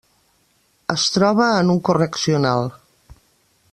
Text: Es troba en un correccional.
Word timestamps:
Es 0.93 1.05
troba 1.17 1.51
en 1.59 1.69
un 1.77 1.83
correccional. 1.91 2.69